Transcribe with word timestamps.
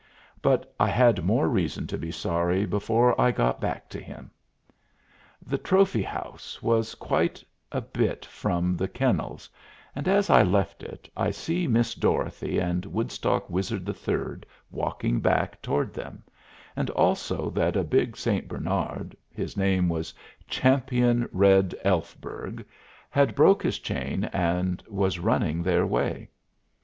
But 0.41 0.73
I 0.79 0.87
had 0.87 1.23
more 1.23 1.47
reason 1.47 1.85
to 1.85 1.95
be 1.95 2.09
sorry 2.09 2.65
before 2.65 3.21
I 3.21 3.29
got 3.31 3.61
back 3.61 3.87
to 3.89 4.01
him. 4.01 4.31
The 5.45 5.59
trophy 5.59 6.01
house 6.01 6.59
was 6.63 6.95
quite 6.95 7.43
a 7.71 7.81
bit 7.81 8.25
from 8.25 8.75
the 8.77 8.87
kennels, 8.87 9.47
and 9.95 10.07
as 10.07 10.31
I 10.31 10.41
left 10.41 10.81
it 10.81 11.07
I 11.15 11.29
see 11.29 11.67
Miss 11.67 11.93
Dorothy 11.93 12.57
and 12.57 12.83
Woodstock 12.87 13.47
Wizard 13.47 13.87
III 13.87 14.39
walking 14.71 15.19
back 15.19 15.61
toward 15.61 15.93
them, 15.93 16.23
and, 16.75 16.89
also, 16.89 17.51
that 17.51 17.75
a 17.77 17.83
big 17.83 18.17
St. 18.17 18.47
Bernard, 18.47 19.15
his 19.31 19.55
name 19.55 19.87
was 19.87 20.15
Champion 20.47 21.29
Red 21.31 21.75
Elfberg, 21.85 22.65
had 23.11 23.35
broke 23.35 23.61
his 23.61 23.77
chain 23.77 24.23
and 24.33 24.81
was 24.89 25.19
running 25.19 25.61
their 25.61 25.85
way. 25.85 26.27